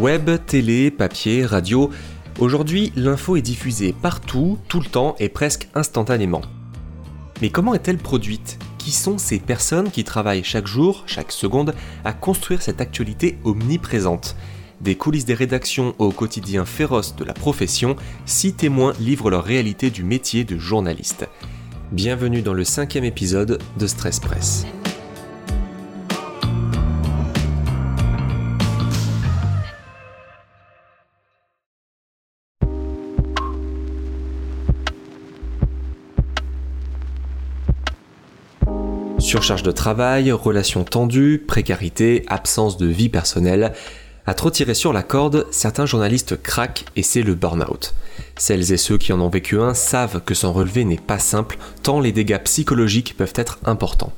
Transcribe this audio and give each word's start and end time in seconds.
Web, 0.00 0.30
télé, 0.46 0.90
papier, 0.90 1.44
radio, 1.44 1.90
aujourd'hui 2.38 2.90
l'info 2.96 3.36
est 3.36 3.42
diffusée 3.42 3.92
partout, 3.92 4.56
tout 4.66 4.80
le 4.80 4.86
temps 4.86 5.14
et 5.18 5.28
presque 5.28 5.68
instantanément. 5.74 6.40
Mais 7.42 7.50
comment 7.50 7.74
est-elle 7.74 7.98
produite? 7.98 8.58
Qui 8.78 8.92
sont 8.92 9.18
ces 9.18 9.38
personnes 9.38 9.90
qui 9.90 10.02
travaillent 10.02 10.42
chaque 10.42 10.66
jour, 10.66 11.02
chaque 11.04 11.32
seconde, 11.32 11.74
à 12.02 12.14
construire 12.14 12.62
cette 12.62 12.80
actualité 12.80 13.36
omniprésente? 13.44 14.36
Des 14.80 14.94
coulisses 14.94 15.26
des 15.26 15.34
rédactions 15.34 15.94
au 15.98 16.12
quotidien 16.12 16.64
féroce 16.64 17.14
de 17.14 17.24
la 17.24 17.34
profession, 17.34 17.94
six 18.24 18.54
témoins 18.54 18.94
livrent 19.00 19.28
leur 19.28 19.44
réalité 19.44 19.90
du 19.90 20.02
métier 20.02 20.44
de 20.44 20.56
journaliste. 20.56 21.28
Bienvenue 21.92 22.40
dans 22.40 22.54
le 22.54 22.64
cinquième 22.64 23.04
épisode 23.04 23.58
de 23.78 23.86
Stress 23.86 24.18
Press. 24.18 24.64
Surcharge 39.30 39.62
de 39.62 39.70
travail, 39.70 40.32
relations 40.32 40.82
tendues, 40.82 41.40
précarité, 41.46 42.24
absence 42.26 42.76
de 42.78 42.86
vie 42.86 43.08
personnelle. 43.08 43.74
À 44.26 44.34
trop 44.34 44.50
tirer 44.50 44.74
sur 44.74 44.92
la 44.92 45.04
corde, 45.04 45.46
certains 45.52 45.86
journalistes 45.86 46.42
craquent 46.42 46.84
et 46.96 47.04
c'est 47.04 47.22
le 47.22 47.36
burn-out. 47.36 47.94
Celles 48.36 48.72
et 48.72 48.76
ceux 48.76 48.98
qui 48.98 49.12
en 49.12 49.20
ont 49.20 49.28
vécu 49.28 49.60
un 49.60 49.72
savent 49.72 50.20
que 50.20 50.34
s'en 50.34 50.52
relever 50.52 50.84
n'est 50.84 50.96
pas 50.96 51.20
simple, 51.20 51.58
tant 51.84 52.00
les 52.00 52.10
dégâts 52.10 52.42
psychologiques 52.42 53.16
peuvent 53.16 53.32
être 53.36 53.60
importants. 53.66 54.12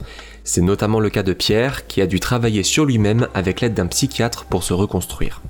C'est 0.44 0.62
notamment 0.62 0.98
le 0.98 1.10
cas 1.10 1.22
de 1.22 1.34
Pierre, 1.34 1.86
qui 1.86 2.00
a 2.00 2.06
dû 2.06 2.18
travailler 2.18 2.62
sur 2.62 2.86
lui-même 2.86 3.28
avec 3.34 3.60
l'aide 3.60 3.74
d'un 3.74 3.88
psychiatre 3.88 4.46
pour 4.46 4.62
se 4.62 4.72
reconstruire. 4.72 5.42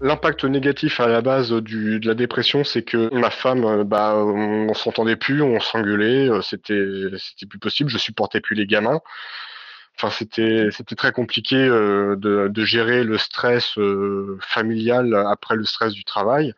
L'impact 0.00 0.44
négatif 0.44 1.00
à 1.00 1.08
la 1.08 1.22
base 1.22 1.52
du, 1.52 1.98
de 1.98 2.06
la 2.06 2.14
dépression, 2.14 2.62
c'est 2.62 2.82
que 2.82 3.12
ma 3.14 3.30
femme, 3.30 3.64
euh, 3.64 3.84
bah, 3.84 4.14
on 4.16 4.72
s'entendait 4.74 5.16
plus, 5.16 5.42
on 5.42 5.58
s'engueulait, 5.58 6.28
euh, 6.28 6.40
c'était 6.40 6.86
c'était 7.18 7.46
plus 7.46 7.58
possible, 7.58 7.90
je 7.90 7.98
supportais 7.98 8.40
plus 8.40 8.54
les 8.54 8.66
gamins. 8.66 9.00
Enfin, 9.96 10.10
c'était 10.10 10.68
c'était 10.70 10.94
très 10.94 11.10
compliqué 11.10 11.56
euh, 11.56 12.14
de, 12.16 12.46
de, 12.48 12.64
gérer 12.64 13.02
le 13.02 13.18
stress 13.18 13.76
familial 14.40 15.14
après 15.14 15.56
le 15.56 15.64
stress 15.64 15.92
du 15.92 16.04
travail. 16.04 16.54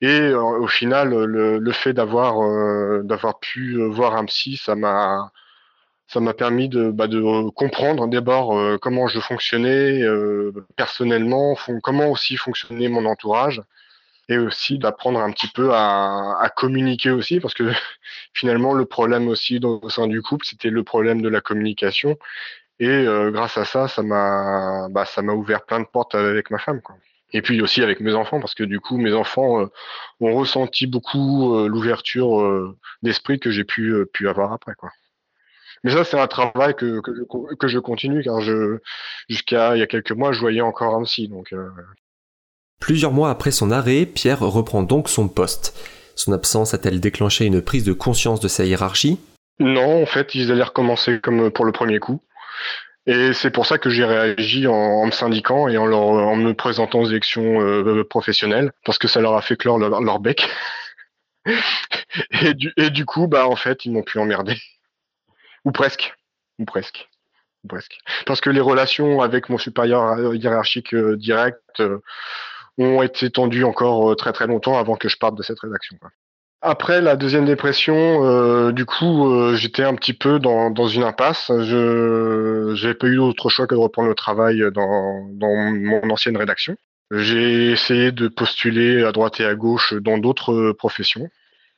Et 0.00 0.32
au 0.32 0.66
final, 0.66 1.10
le, 1.10 1.58
le 1.58 1.72
fait 1.72 1.92
d'avoir 1.92 2.36
d'avoir 3.04 3.38
pu 3.40 3.76
voir 3.90 4.16
un 4.16 4.24
psy, 4.24 4.56
ça 4.56 4.74
m'a 4.74 5.30
ça 6.10 6.18
m'a 6.18 6.34
permis 6.34 6.68
de, 6.68 6.90
bah, 6.90 7.06
de 7.06 7.48
comprendre 7.50 8.08
d'abord 8.08 8.58
euh, 8.58 8.78
comment 8.78 9.06
je 9.06 9.20
fonctionnais 9.20 10.02
euh, 10.02 10.52
personnellement, 10.74 11.56
comment 11.84 12.08
aussi 12.10 12.36
fonctionnait 12.36 12.88
mon 12.88 13.04
entourage, 13.04 13.62
et 14.28 14.36
aussi 14.36 14.78
d'apprendre 14.78 15.20
un 15.20 15.30
petit 15.30 15.46
peu 15.48 15.72
à, 15.72 16.36
à, 16.40 16.48
communiquer 16.48 17.10
aussi, 17.10 17.38
parce 17.38 17.54
que 17.54 17.70
finalement 18.34 18.74
le 18.74 18.86
problème 18.86 19.28
aussi 19.28 19.60
au 19.62 19.88
sein 19.88 20.08
du 20.08 20.20
couple, 20.20 20.46
c'était 20.46 20.70
le 20.70 20.82
problème 20.82 21.22
de 21.22 21.28
la 21.28 21.40
communication, 21.40 22.18
et 22.80 22.88
euh, 22.88 23.30
grâce 23.30 23.56
à 23.56 23.64
ça, 23.64 23.86
ça 23.86 24.02
m'a 24.02 24.88
bah, 24.90 25.06
ouvert 25.32 25.62
plein 25.64 25.78
de 25.78 25.86
portes 25.86 26.16
avec 26.16 26.50
ma 26.50 26.58
femme. 26.58 26.80
Quoi. 26.82 26.96
Et 27.32 27.42
puis 27.42 27.60
aussi 27.62 27.82
avec 27.82 28.00
mes 28.00 28.14
enfants, 28.14 28.40
parce 28.40 28.54
que 28.54 28.64
du 28.64 28.80
coup, 28.80 28.96
mes 28.96 29.12
enfants 29.12 29.68
ont 30.20 30.34
ressenti 30.34 30.88
beaucoup 30.88 31.68
l'ouverture 31.68 32.74
d'esprit 33.02 33.38
que 33.38 33.52
j'ai 33.52 33.64
pu, 33.64 33.94
pu 34.12 34.28
avoir 34.28 34.52
après. 34.52 34.74
Quoi. 34.74 34.90
Mais 35.82 35.92
ça, 35.92 36.04
c'est 36.04 36.18
un 36.18 36.26
travail 36.26 36.74
que, 36.74 37.00
que, 37.00 37.14
je, 37.14 37.54
que 37.56 37.68
je 37.68 37.78
continue, 37.78 38.22
car 38.22 38.40
je, 38.40 38.78
jusqu'à 39.28 39.76
il 39.76 39.80
y 39.80 39.82
a 39.82 39.86
quelques 39.86 40.12
mois, 40.12 40.32
je 40.32 40.40
voyais 40.40 40.60
encore 40.60 40.94
un 40.94 41.02
psy. 41.04 41.28
Donc, 41.28 41.52
euh... 41.52 41.68
Plusieurs 42.80 43.12
mois 43.12 43.30
après 43.30 43.50
son 43.50 43.70
arrêt, 43.70 44.06
Pierre 44.06 44.40
reprend 44.40 44.82
donc 44.82 45.08
son 45.08 45.28
poste. 45.28 45.74
Son 46.16 46.32
absence 46.32 46.74
a-t-elle 46.74 47.00
déclenché 47.00 47.46
une 47.46 47.62
prise 47.62 47.84
de 47.84 47.92
conscience 47.92 48.40
de 48.40 48.48
sa 48.48 48.64
hiérarchie? 48.64 49.18
Non, 49.58 50.02
en 50.02 50.06
fait, 50.06 50.34
ils 50.34 50.52
allaient 50.52 50.62
recommencer 50.62 51.20
comme 51.20 51.50
pour 51.50 51.64
le 51.64 51.72
premier 51.72 51.98
coup. 51.98 52.20
Et 53.06 53.32
c'est 53.32 53.50
pour 53.50 53.66
ça 53.66 53.78
que 53.78 53.88
j'ai 53.88 54.04
réagi 54.04 54.66
en, 54.66 54.74
en, 54.74 55.06
me 55.06 55.10
syndiquant 55.10 55.68
et 55.68 55.78
en, 55.78 55.86
leur, 55.86 56.00
en 56.00 56.36
me 56.36 56.52
présentant 56.52 57.00
aux 57.00 57.08
élections 57.08 57.60
euh, 57.62 58.04
professionnelles, 58.04 58.72
parce 58.84 58.98
que 58.98 59.08
ça 59.08 59.20
leur 59.20 59.34
a 59.34 59.42
fait 59.42 59.56
clore 59.56 59.78
leur, 59.78 60.00
leur 60.00 60.20
bec. 60.20 60.48
et, 62.42 62.54
du, 62.54 62.72
et 62.76 62.90
du 62.90 63.06
coup, 63.06 63.26
bah 63.26 63.48
en 63.48 63.56
fait, 63.56 63.84
ils 63.86 63.92
m'ont 63.92 64.02
pu 64.02 64.18
emmerder. 64.18 64.56
Ou 65.64 65.72
presque. 65.72 66.14
Ou 66.58 66.64
presque. 66.64 67.08
Ou 67.64 67.68
presque. 67.68 67.98
Parce 68.26 68.40
que 68.40 68.50
les 68.50 68.60
relations 68.60 69.20
avec 69.20 69.48
mon 69.48 69.58
supérieur 69.58 70.34
hiérarchique 70.34 70.94
euh, 70.94 71.16
direct 71.16 71.80
euh, 71.80 71.98
ont 72.78 73.02
été 73.02 73.30
tendues 73.30 73.64
encore 73.64 74.10
euh, 74.10 74.14
très 74.14 74.32
très 74.32 74.46
longtemps 74.46 74.78
avant 74.78 74.96
que 74.96 75.08
je 75.08 75.16
parte 75.16 75.36
de 75.36 75.42
cette 75.42 75.60
rédaction. 75.60 75.98
Après 76.62 77.00
la 77.00 77.16
deuxième 77.16 77.46
dépression, 77.46 78.70
du 78.72 78.84
coup, 78.84 79.54
j'étais 79.54 79.82
un 79.82 79.94
petit 79.94 80.12
peu 80.12 80.38
dans, 80.38 80.88
une 80.88 81.04
impasse. 81.04 81.46
Je 81.48 82.74
n'avais 82.74 82.92
pas 82.92 83.06
eu 83.06 83.16
d'autre 83.16 83.48
choix 83.48 83.66
que 83.66 83.74
de 83.74 83.80
reprendre 83.80 84.10
le 84.10 84.14
travail 84.14 84.62
dans, 84.70 85.22
mon 85.40 86.10
ancienne 86.10 86.36
rédaction. 86.36 86.76
J'ai 87.12 87.70
essayé 87.70 88.12
de 88.12 88.28
postuler 88.28 89.02
à 89.04 89.12
droite 89.12 89.40
et 89.40 89.46
à 89.46 89.54
gauche 89.54 89.94
dans 89.94 90.18
d'autres 90.18 90.72
professions, 90.72 91.30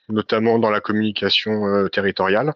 notamment 0.08 0.58
dans 0.58 0.70
la 0.70 0.80
communication 0.80 1.86
territoriale 1.92 2.52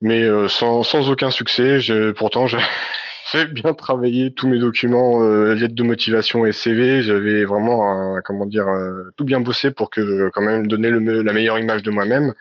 mais 0.00 0.22
euh, 0.22 0.48
sans, 0.48 0.82
sans, 0.82 1.10
aucun 1.10 1.30
succès. 1.30 1.78
Pourtant, 2.16 2.46
j'ai 3.32 3.46
bien 3.46 3.74
travaillé 3.74 4.32
tous 4.32 4.48
mes 4.48 4.58
documents, 4.58 5.22
euh, 5.22 5.54
lettres 5.54 5.74
de 5.74 5.82
motivation 5.82 6.46
et 6.46 6.52
CV. 6.52 7.02
J'avais 7.02 7.44
vraiment, 7.44 8.16
un, 8.16 8.20
comment 8.22 8.46
dire, 8.46 8.68
euh, 8.68 9.10
tout 9.16 9.24
bien 9.24 9.40
bossé 9.40 9.70
pour 9.70 9.90
que 9.90 10.30
quand 10.30 10.42
même 10.42 10.66
donner 10.66 10.90
le, 10.90 11.22
la 11.22 11.32
meilleure 11.32 11.58
image 11.58 11.82
de 11.82 11.90
moi-même. 11.90 12.34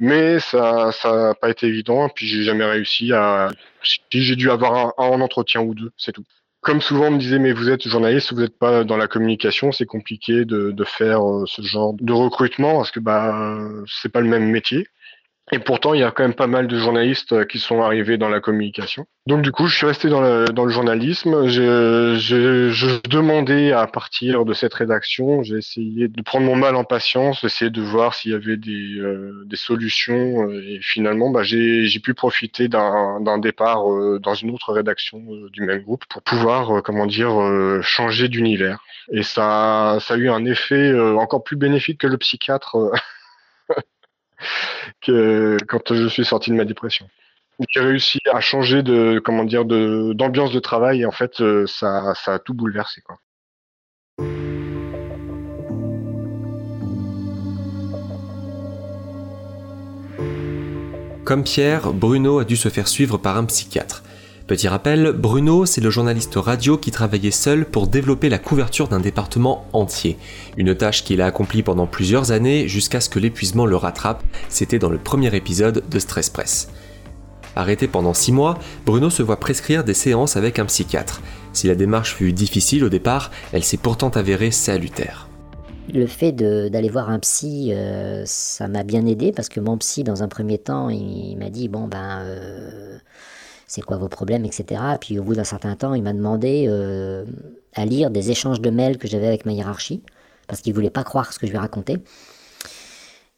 Mais 0.00 0.38
ça, 0.40 0.92
ça 0.92 1.12
n'a 1.28 1.34
pas 1.34 1.50
été 1.50 1.66
évident. 1.66 2.08
Puis 2.08 2.26
j'ai 2.26 2.42
jamais 2.44 2.64
réussi 2.64 3.12
à. 3.12 3.50
J'ai 4.10 4.36
dû 4.36 4.50
avoir 4.50 4.94
un, 4.98 5.12
un 5.12 5.20
entretien 5.20 5.60
ou 5.62 5.74
deux, 5.74 5.90
c'est 5.96 6.12
tout 6.12 6.24
comme 6.60 6.80
souvent 6.80 7.06
on 7.06 7.12
me 7.12 7.18
disait 7.18 7.38
mais 7.38 7.52
vous 7.52 7.70
êtes 7.70 7.86
journaliste, 7.86 8.32
vous 8.32 8.40
n'êtes 8.40 8.58
pas 8.58 8.82
dans 8.82 8.96
la 8.96 9.06
communication, 9.06 9.70
c'est 9.70 9.86
compliqué 9.86 10.44
de, 10.44 10.72
de, 10.72 10.84
faire 10.84 11.20
ce 11.46 11.62
genre 11.62 11.94
de 11.94 12.12
recrutement 12.12 12.74
parce 12.78 12.90
que 12.90 12.98
bah 13.00 13.56
c'est 13.86 14.10
pas 14.10 14.20
le 14.20 14.28
même 14.28 14.50
métier. 14.50 14.88
Et 15.52 15.58
pourtant, 15.58 15.94
il 15.94 16.00
y 16.00 16.04
a 16.04 16.10
quand 16.10 16.22
même 16.22 16.34
pas 16.34 16.46
mal 16.46 16.66
de 16.66 16.78
journalistes 16.78 17.32
euh, 17.32 17.44
qui 17.44 17.58
sont 17.58 17.82
arrivés 17.82 18.18
dans 18.18 18.28
la 18.28 18.40
communication. 18.40 19.06
Donc 19.28 19.42
du 19.42 19.52
coup, 19.52 19.66
je 19.66 19.76
suis 19.76 19.86
resté 19.86 20.08
dans 20.08 20.22
le, 20.22 20.46
dans 20.46 20.64
le 20.64 20.70
journalisme. 20.70 21.48
Je, 21.48 22.16
je, 22.18 23.08
demandais 23.08 23.72
à 23.72 23.86
partir 23.86 24.46
de 24.46 24.54
cette 24.54 24.72
rédaction, 24.72 25.42
j'ai 25.42 25.56
essayé 25.56 26.08
de 26.08 26.22
prendre 26.22 26.46
mon 26.46 26.56
mal 26.56 26.76
en 26.76 26.84
patience, 26.84 27.42
d'essayer 27.42 27.70
de 27.70 27.82
voir 27.82 28.14
s'il 28.14 28.32
y 28.32 28.34
avait 28.34 28.56
des, 28.56 28.98
euh, 28.98 29.44
des 29.44 29.56
solutions. 29.56 30.48
Euh, 30.48 30.62
et 30.66 30.80
finalement, 30.80 31.28
bah, 31.28 31.42
j'ai 31.42 32.00
pu 32.02 32.14
profiter 32.14 32.68
d'un 32.68 33.38
départ 33.38 33.92
euh, 33.92 34.18
dans 34.18 34.34
une 34.34 34.50
autre 34.50 34.72
rédaction 34.72 35.22
euh, 35.28 35.50
du 35.50 35.62
même 35.62 35.82
groupe 35.82 36.06
pour 36.08 36.22
pouvoir, 36.22 36.82
comment 36.82 37.04
dire, 37.04 37.34
changer 37.82 38.28
d'univers. 38.28 38.82
Et 39.12 39.22
ça, 39.22 39.98
ça 40.00 40.14
a 40.14 40.16
eu 40.16 40.30
un 40.30 40.46
effet 40.46 40.98
encore 41.18 41.42
plus 41.42 41.56
bénéfique 41.56 42.00
que 42.00 42.06
le 42.06 42.16
psychiatre. 42.16 42.76
Quand 45.06 45.94
je 45.94 46.08
suis 46.08 46.24
sorti 46.24 46.50
de 46.50 46.56
ma 46.56 46.64
dépression. 46.64 47.08
J'ai 47.70 47.80
réussi 47.80 48.20
à 48.32 48.40
changer 48.40 48.82
de 48.84 49.20
comment 49.24 49.44
dire 49.44 49.64
de 49.64 50.12
d'ambiance 50.12 50.52
de 50.52 50.60
travail 50.60 51.00
et 51.00 51.06
en 51.06 51.10
fait 51.10 51.40
euh, 51.40 51.66
ça, 51.66 52.14
ça 52.14 52.34
a 52.34 52.38
tout 52.38 52.54
bouleversé 52.54 53.00
quoi. 53.00 53.18
Comme 61.24 61.44
Pierre, 61.44 61.92
Bruno 61.92 62.38
a 62.38 62.44
dû 62.44 62.56
se 62.56 62.70
faire 62.70 62.88
suivre 62.88 63.18
par 63.18 63.36
un 63.36 63.44
psychiatre. 63.44 64.02
Petit 64.48 64.66
rappel, 64.66 65.12
Bruno, 65.12 65.66
c'est 65.66 65.82
le 65.82 65.90
journaliste 65.90 66.36
radio 66.36 66.78
qui 66.78 66.90
travaillait 66.90 67.30
seul 67.30 67.66
pour 67.66 67.86
développer 67.86 68.30
la 68.30 68.38
couverture 68.38 68.88
d'un 68.88 68.98
département 68.98 69.66
entier. 69.74 70.16
Une 70.56 70.74
tâche 70.74 71.04
qu'il 71.04 71.20
a 71.20 71.26
accomplie 71.26 71.62
pendant 71.62 71.86
plusieurs 71.86 72.32
années 72.32 72.66
jusqu'à 72.66 73.02
ce 73.02 73.10
que 73.10 73.18
l'épuisement 73.18 73.66
le 73.66 73.76
rattrape, 73.76 74.22
c'était 74.48 74.78
dans 74.78 74.88
le 74.88 74.96
premier 74.96 75.36
épisode 75.36 75.84
de 75.90 75.98
Stress 75.98 76.30
Press. 76.30 76.70
Arrêté 77.56 77.88
pendant 77.88 78.14
6 78.14 78.32
mois, 78.32 78.58
Bruno 78.86 79.10
se 79.10 79.22
voit 79.22 79.38
prescrire 79.38 79.84
des 79.84 79.92
séances 79.92 80.38
avec 80.38 80.58
un 80.58 80.64
psychiatre. 80.64 81.20
Si 81.52 81.66
la 81.66 81.74
démarche 81.74 82.14
fut 82.14 82.32
difficile 82.32 82.84
au 82.84 82.88
départ, 82.88 83.30
elle 83.52 83.64
s'est 83.64 83.76
pourtant 83.76 84.08
avérée 84.08 84.50
salutaire. 84.50 85.28
Le 85.92 86.06
fait 86.06 86.32
d'aller 86.32 86.88
voir 86.88 87.10
un 87.10 87.18
psy, 87.18 87.74
euh, 87.74 88.22
ça 88.24 88.66
m'a 88.66 88.82
bien 88.82 89.04
aidé 89.04 89.30
parce 89.30 89.50
que 89.50 89.60
mon 89.60 89.76
psy, 89.76 90.04
dans 90.04 90.22
un 90.22 90.28
premier 90.28 90.56
temps, 90.56 90.88
il, 90.88 91.36
m'a 91.36 91.50
dit 91.50 91.68
bon 91.68 91.86
ben, 91.86 92.20
euh, 92.22 92.98
c'est 93.68 93.82
quoi 93.82 93.98
vos 93.98 94.08
problèmes, 94.08 94.44
etc. 94.44 94.80
Puis 95.00 95.18
au 95.18 95.22
bout 95.22 95.34
d'un 95.34 95.44
certain 95.44 95.76
temps, 95.76 95.94
il 95.94 96.02
m'a 96.02 96.14
demandé 96.14 96.64
euh, 96.66 97.24
à 97.74 97.84
lire 97.84 98.10
des 98.10 98.30
échanges 98.32 98.60
de 98.60 98.70
mails 98.70 98.98
que 98.98 99.06
j'avais 99.06 99.28
avec 99.28 99.46
ma 99.46 99.52
hiérarchie, 99.52 100.02
parce 100.48 100.60
qu'il 100.60 100.74
voulait 100.74 100.90
pas 100.90 101.04
croire 101.04 101.32
ce 101.32 101.38
que 101.38 101.46
je 101.46 101.52
lui 101.52 101.58
racontais. 101.58 101.98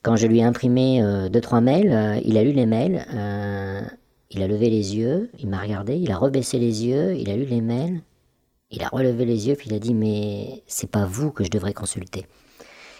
Quand 0.02 0.16
je 0.16 0.26
lui 0.26 0.38
ai 0.38 0.44
imprimé 0.44 1.02
euh, 1.02 1.28
deux 1.28 1.42
trois 1.42 1.60
mails, 1.60 1.92
euh, 1.92 2.20
il 2.24 2.38
a 2.38 2.44
lu 2.44 2.52
les 2.52 2.64
mails, 2.64 3.04
euh, 3.12 3.82
il 4.30 4.42
a 4.42 4.46
levé 4.46 4.70
les 4.70 4.96
yeux, 4.96 5.30
il 5.38 5.48
m'a 5.48 5.58
regardé, 5.58 5.96
il 5.96 6.10
a 6.10 6.16
rebaissé 6.16 6.58
les 6.58 6.86
yeux, 6.86 7.16
il 7.16 7.28
a 7.28 7.36
lu 7.36 7.44
les 7.44 7.60
mails, 7.60 8.00
Il 8.70 8.84
a 8.84 8.88
relevé 8.88 9.24
les 9.24 9.48
yeux, 9.48 9.56
puis 9.56 9.68
il 9.68 9.74
a 9.74 9.80
dit 9.80 9.94
Mais 9.94 10.62
c'est 10.68 10.90
pas 10.90 11.04
vous 11.04 11.32
que 11.32 11.42
je 11.44 11.50
devrais 11.50 11.74
consulter. 11.74 12.26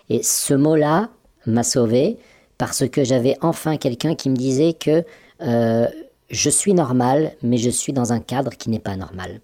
Et 0.09 0.23
ce 0.25 0.53
mot-là 0.53 1.11
m'a 1.47 1.63
sauvé 1.63 2.19
parce 2.59 2.87
que 2.89 3.05
j'avais 3.05 3.37
enfin 3.41 3.77
quelqu'un 3.77 4.15
qui 4.17 4.29
me 4.29 4.37
disait 4.37 4.75
que 4.75 5.05
euh, 5.41 5.87
je 6.31 6.51
suis 6.51 6.75
normal, 6.75 7.33
mais 7.43 7.59
je 7.59 7.71
suis 7.71 7.93
dans 7.93 8.13
un 8.13 8.21
cadre 8.21 8.53
qui 8.53 8.71
n'est 8.71 8.79
pas 8.79 8.97
normal. 8.97 9.41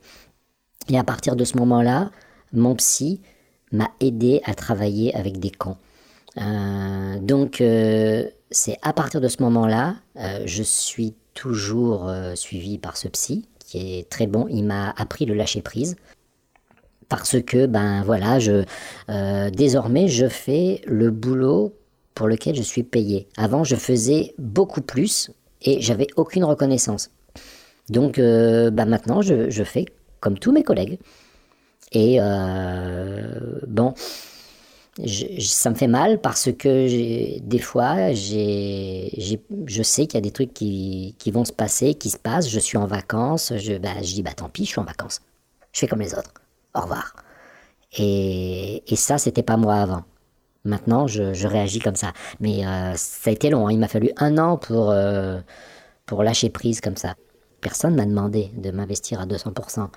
Et 0.89 0.99
à 0.99 1.05
partir 1.05 1.37
de 1.37 1.45
ce 1.45 1.57
moment-là, 1.59 2.11
mon 2.53 2.75
psy 2.77 3.21
m'a 3.73 3.91
aidé 4.01 4.41
à 4.45 4.55
travailler 4.55 5.15
avec 5.15 5.39
des 5.39 5.51
cons. 5.51 5.77
Euh, 6.39 7.19
donc, 7.21 7.61
euh, 7.61 8.29
c'est 8.51 8.79
à 8.83 8.93
partir 8.93 9.21
de 9.21 9.29
ce 9.29 9.43
moment-là, 9.43 9.97
je 10.45 10.63
suis 10.63 11.15
toujours 11.35 12.11
suivi 12.35 12.79
par 12.79 12.97
ce 12.97 13.09
psy 13.09 13.49
qui 13.59 13.99
est 13.99 14.09
très 14.09 14.27
bon. 14.27 14.47
Il 14.49 14.65
m'a 14.65 14.91
appris 14.91 15.27
le 15.27 15.35
lâcher 15.35 15.63
prise 15.63 15.97
parce 17.09 17.41
que 17.43 17.67
ben 17.67 18.03
voilà, 18.05 18.39
désormais 19.51 20.09
je 20.09 20.29
fais 20.29 20.81
le 20.87 21.11
boulot 21.11 21.75
pour 22.17 22.29
lequel 22.29 22.57
je 22.57 22.63
suis 22.63 22.83
payé. 22.83 23.29
Avant, 23.37 23.63
je 23.63 23.77
faisais 23.77 24.35
beaucoup 24.39 24.81
plus 24.81 25.31
et 25.63 25.81
j'avais 25.81 26.07
aucune 26.17 26.45
reconnaissance. 26.45 27.11
Donc 27.89 28.19
euh, 28.19 28.71
bah 28.71 28.85
maintenant, 28.85 29.23
je, 29.23 29.65
fais 29.65 29.87
comme 30.21 30.39
tous 30.39 30.53
mes 30.53 30.63
collègues. 30.63 30.99
Et 31.93 32.17
euh, 32.21 33.61
bon, 33.69 33.95
ça 35.07 35.71
me 35.71 35.75
fait 35.75 35.87
mal 35.87 36.21
parce 36.21 36.51
que 36.53 37.39
des 37.39 37.59
fois, 37.59 38.13
je 38.13 39.83
sais 39.83 40.07
qu'il 40.07 40.15
y 40.15 40.19
a 40.19 40.21
des 40.21 40.31
trucs 40.33 40.53
qui, 40.53 41.15
vont 41.33 41.45
se 41.45 41.53
passer, 41.53 41.95
qui 41.95 42.11
se 42.11 42.19
passent. 42.19 42.49
Je 42.49 42.59
suis 42.59 42.79
en 42.79 42.87
vacances, 42.87 43.53
je, 43.57 43.79
bah, 43.79 43.91
je 44.03 44.15
dis 44.15 44.23
bah 44.23 44.33
tant 44.35 44.49
pis, 44.49 44.65
je 44.65 44.71
suis 44.71 44.81
en 44.81 44.85
vacances. 44.85 45.21
Je 45.73 45.81
fais 45.81 45.87
comme 45.87 46.01
les 46.01 46.15
autres. 46.15 46.33
Au 46.75 46.81
revoir. 46.81 47.15
Et, 47.99 48.83
et 48.93 48.97
ça, 48.97 49.19
c'était 49.19 49.43
pas 49.43 49.57
moi 49.57 49.77
avant. 49.77 50.05
Maintenant, 50.67 51.07
je, 51.07 51.47
réagis 51.47 51.79
comme 51.79 51.95
ça. 51.95 52.13
Mais 52.41 52.67
euh, 52.67 52.93
ça 52.97 53.31
a 53.31 53.33
été 53.33 53.51
long. 53.51 53.67
Hein. 53.67 53.73
Il 53.73 53.79
m'a 53.79 53.89
fallu 53.89 54.11
un 54.19 54.37
an 54.37 54.57
pour, 54.59 54.91
euh, 54.91 55.39
pour 56.05 56.23
lâcher 56.23 56.51
prise 56.51 56.81
comme 56.81 56.97
ça. 56.97 57.15
Personne 57.61 57.95
m'a 57.95 58.05
demandé 58.05 58.51
de 58.57 58.71
m'investir 58.71 59.21
à 59.21 59.27
200%. 59.27 59.89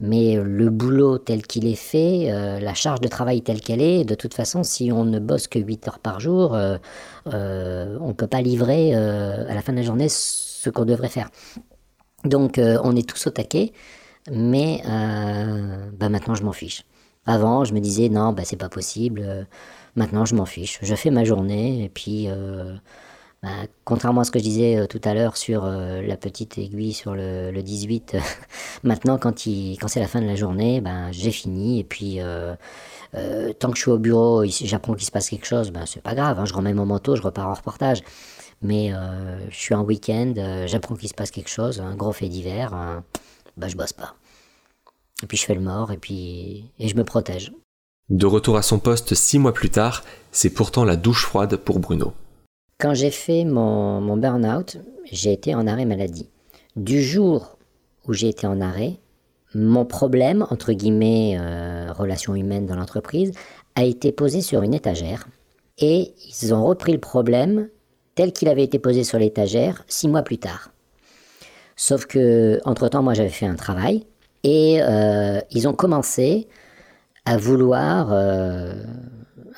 Mais 0.00 0.36
le 0.36 0.70
boulot 0.70 1.18
tel 1.18 1.42
qu'il 1.42 1.66
est 1.66 1.76
fait, 1.76 2.32
euh, 2.32 2.58
la 2.58 2.74
charge 2.74 3.00
de 3.00 3.08
travail 3.08 3.42
telle 3.42 3.60
qu'elle 3.60 3.82
est, 3.82 4.04
de 4.04 4.14
toute 4.14 4.34
façon, 4.34 4.62
si 4.62 4.90
on 4.90 5.04
ne 5.04 5.18
bosse 5.18 5.48
que 5.48 5.58
8 5.58 5.88
heures 5.88 5.98
par 5.98 6.18
jour, 6.18 6.52
on 6.52 7.28
ne 7.28 8.12
peut 8.12 8.26
pas 8.26 8.40
livrer 8.40 8.94
à 8.94 9.54
la 9.54 9.62
fin 9.62 9.72
de 9.72 9.78
la 9.78 9.84
journée 9.84 10.08
ce 10.08 10.70
qu'on 10.70 10.84
devrait 10.84 11.08
faire. 11.08 11.30
Donc 12.24 12.58
on 12.58 12.96
est 12.96 13.08
tous 13.08 13.28
au 13.28 13.30
taquet, 13.30 13.72
mais 14.30 14.82
bah, 15.92 16.08
maintenant 16.08 16.34
je 16.34 16.42
m'en 16.42 16.52
fiche. 16.52 16.84
Avant, 17.26 17.64
je 17.64 17.72
me 17.72 17.78
disais 17.78 18.08
non, 18.08 18.32
bah, 18.32 18.42
c'est 18.44 18.56
pas 18.56 18.70
possible 18.70 19.46
Maintenant, 19.94 20.24
je 20.24 20.34
m'en 20.34 20.46
fiche. 20.46 20.78
Je 20.82 20.94
fais 20.94 21.10
ma 21.10 21.24
journée 21.24 21.84
et 21.84 21.88
puis, 21.90 22.26
euh, 22.28 22.74
bah, 23.42 23.50
contrairement 23.84 24.22
à 24.22 24.24
ce 24.24 24.30
que 24.30 24.38
je 24.38 24.44
disais 24.44 24.76
euh, 24.78 24.86
tout 24.86 25.00
à 25.04 25.12
l'heure 25.12 25.36
sur 25.36 25.64
euh, 25.64 26.00
la 26.00 26.16
petite 26.16 26.56
aiguille 26.56 26.94
sur 26.94 27.14
le, 27.14 27.60
18, 27.60 28.16
maintenant, 28.84 29.18
quand, 29.18 29.38
c'est 29.38 30.00
la 30.00 30.08
fin 30.08 30.22
de 30.22 30.26
la 30.26 30.34
journée, 30.34 30.80
ben, 30.80 31.12
j'ai 31.12 31.30
fini 31.30 31.80
et 31.80 31.84
puis. 31.84 32.20
tant 33.58 33.70
que 33.70 33.76
je 33.76 33.82
suis 33.82 33.90
au 33.90 33.98
bureau, 33.98 34.44
j'apprends 34.46 34.94
qu'il 34.94 35.06
se 35.06 35.10
passe 35.10 35.28
quelque 35.28 35.46
chose, 35.46 35.70
ben, 35.70 35.84
c'est 35.86 36.02
pas 36.02 36.14
grave, 36.14 36.38
hein, 36.40 36.46
je 36.46 36.54
remets 36.54 36.74
mon 36.74 36.86
manteau, 36.86 37.16
je 37.16 37.22
repars 37.22 37.48
en 37.48 37.54
reportage. 37.54 38.02
Mais 38.62 38.92
je 39.50 39.56
suis 39.56 39.74
en 39.74 39.82
week-end, 39.82 40.34
j'apprends 40.66 40.94
qu'il 40.94 41.08
se 41.08 41.14
passe 41.14 41.30
quelque 41.30 41.50
chose, 41.50 41.80
un 41.80 41.96
gros 41.96 42.12
fait 42.12 42.28
divers, 42.28 43.02
ben, 43.56 43.68
je 43.68 43.76
bosse 43.76 43.92
pas. 43.92 44.14
Et 45.22 45.26
puis 45.26 45.36
je 45.36 45.44
fais 45.44 45.54
le 45.54 45.60
mort 45.60 45.92
et 45.92 45.98
puis 45.98 46.70
et 46.78 46.88
je 46.88 46.96
me 46.96 47.04
protège. 47.04 47.52
De 48.10 48.26
retour 48.26 48.56
à 48.56 48.62
son 48.62 48.78
poste 48.78 49.14
six 49.14 49.38
mois 49.38 49.54
plus 49.54 49.70
tard, 49.70 50.02
c'est 50.32 50.50
pourtant 50.50 50.84
la 50.84 50.96
douche 50.96 51.24
froide 51.24 51.56
pour 51.56 51.78
Bruno. 51.78 52.12
Quand 52.78 52.94
j'ai 52.94 53.10
fait 53.10 53.44
mon, 53.44 54.16
burn-out, 54.16 54.78
j'ai 55.10 55.32
été 55.32 55.54
en 55.54 55.66
arrêt 55.66 55.84
maladie. 55.84 56.28
Du 56.74 57.02
jour 57.02 57.58
où 58.06 58.12
j'ai 58.12 58.28
été 58.28 58.46
en 58.46 58.60
arrêt, 58.60 58.96
mon 59.54 59.84
problème, 59.84 60.46
entre 60.50 60.72
guillemets, 60.72 61.36
euh, 61.38 61.92
relation 61.92 62.34
humaine 62.34 62.66
dans 62.66 62.74
l'entreprise, 62.74 63.32
a 63.76 63.84
été 63.84 64.10
posé 64.10 64.40
sur 64.40 64.62
une 64.62 64.74
étagère. 64.74 65.28
Et 65.78 66.12
ils 66.28 66.52
ont 66.52 66.64
repris 66.64 66.92
le 66.92 66.98
problème 66.98 67.68
tel 68.14 68.32
qu'il 68.32 68.48
avait 68.48 68.64
été 68.64 68.78
posé 68.78 69.04
sur 69.04 69.18
l'étagère 69.18 69.84
six 69.86 70.08
mois 70.08 70.22
plus 70.22 70.38
tard. 70.38 70.70
Sauf 71.76 72.06
que, 72.06 72.60
entre-temps, 72.64 73.02
moi 73.02 73.14
j'avais 73.14 73.28
fait 73.28 73.46
un 73.46 73.54
travail 73.54 74.06
et 74.42 74.82
euh, 74.82 75.40
ils 75.50 75.68
ont 75.68 75.72
commencé 75.72 76.48
à 77.24 77.36
vouloir 77.36 78.12
euh, 78.12 78.74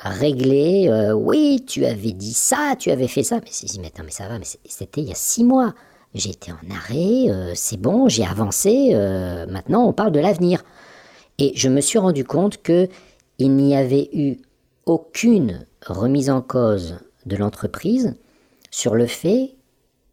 régler. 0.02 0.88
Euh, 0.88 1.12
oui, 1.12 1.64
tu 1.66 1.84
avais 1.84 2.12
dit 2.12 2.34
ça, 2.34 2.74
tu 2.78 2.90
avais 2.90 3.08
fait 3.08 3.22
ça. 3.22 3.36
Mais 3.36 3.50
c'est 3.50 3.78
mais, 3.78 3.92
mais 4.02 4.10
ça 4.10 4.28
va, 4.28 4.38
mais 4.38 4.44
c'était 4.44 5.00
il 5.00 5.08
y 5.08 5.12
a 5.12 5.16
six 5.16 5.44
mois. 5.44 5.74
J'étais 6.14 6.52
en 6.52 6.70
arrêt, 6.70 7.28
euh, 7.28 7.52
c'est 7.56 7.76
bon, 7.76 8.08
j'ai 8.08 8.24
avancé. 8.24 8.94
maintenant, 9.48 9.88
on 9.88 9.92
parle 9.92 10.12
de 10.12 10.20
l'avenir. 10.20 10.62
Et 11.38 11.52
je 11.56 11.68
me 11.68 11.80
suis 11.80 11.98
rendu 11.98 12.24
compte 12.24 12.62
que 12.62 12.88
il 13.38 13.56
n'y 13.56 13.74
avait 13.74 14.10
eu 14.12 14.36
aucune 14.86 15.66
remise 15.84 16.30
en 16.30 16.40
cause 16.40 16.98
de 17.26 17.36
l'entreprise 17.36 18.14
sur 18.70 18.94
le 18.94 19.06
fait 19.06 19.56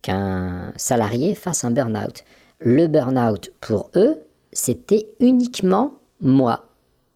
qu'un 0.02 0.74
salarié 0.76 1.36
fasse 1.36 1.64
un 1.64 1.72
burn-out. 1.72 2.24
Le 2.60 2.88
burn-out, 2.88 3.52
pour 3.62 3.92
eux, 3.96 4.24
c'était 4.52 5.10
uniquement 5.20 5.94
moi 6.20 6.71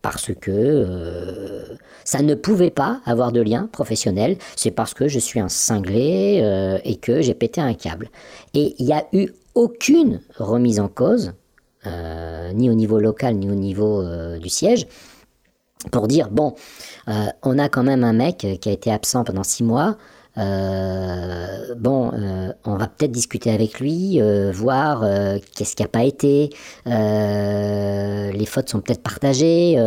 parce 0.06 0.36
que 0.40 0.52
euh, 0.52 1.63
ça 2.04 2.22
ne 2.22 2.36
pouvait 2.36 2.69
pas 2.69 3.02
avoir 3.07 3.31
de 3.31 3.42
lien 3.42 3.68
professionnel. 3.72 4.38
C'est 4.56 4.69
parce 4.69 4.94
que 4.94 5.07
je 5.07 5.18
suis 5.18 5.40
un 5.40 5.50
cinglé 5.50 6.42
euh, 6.44 6.78
et 6.84 6.98
que 6.98 7.24
j'ai 7.24 7.34
pété 7.34 7.60
un 7.60 7.74
câble. 7.74 8.12
Et 8.54 8.75
il 8.78 8.86
n'y 8.86 8.94
a 8.94 9.04
eu 9.13 9.30
aucune 9.56 10.22
remise 10.38 10.80
en 10.80 10.90
cause, 10.90 11.34
euh, 11.88 12.52
ni 12.54 12.69
au 12.69 12.75
niveau 12.75 13.00
local, 13.00 13.34
ni 13.34 13.50
au 13.50 13.56
niveau 13.56 14.04
du 14.38 14.50
siège, 14.50 14.86
pour 15.92 16.07
dire, 16.07 16.30
bon, 16.30 16.54
on 17.42 17.57
a 17.57 17.68
quand 17.68 17.84
même 17.84 18.04
un 18.04 18.13
mec 18.13 18.46
qui 18.62 18.69
a 18.69 18.72
été 18.72 18.92
absent 18.92 19.24
pendant 19.24 19.44
six 19.44 19.63
mois, 19.63 19.98
euh, 20.38 21.76
bon, 21.78 22.12
euh, 22.14 22.52
on 22.66 22.76
va 22.76 22.88
peut-être 22.88 23.12
discuter 23.12 23.52
avec 23.52 23.80
lui, 23.80 24.21
euh, 24.21 24.52
voir 24.52 25.06
qu'est-ce 25.56 25.76
qui 25.76 25.83
n'a 25.83 25.88
pas 25.88 26.04
été. 26.04 26.50
les 26.86 28.45
fautes 28.45 28.69
sont 28.69 28.81
peut-être 28.81 29.04
partagées. 29.04 29.78